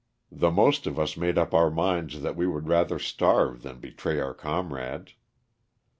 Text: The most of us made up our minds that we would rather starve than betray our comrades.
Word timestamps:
The 0.31 0.49
most 0.49 0.87
of 0.87 0.97
us 0.97 1.15
made 1.15 1.37
up 1.37 1.53
our 1.53 1.69
minds 1.69 2.23
that 2.23 2.35
we 2.35 2.47
would 2.47 2.67
rather 2.67 2.97
starve 2.97 3.61
than 3.61 3.77
betray 3.79 4.19
our 4.19 4.33
comrades. 4.33 5.13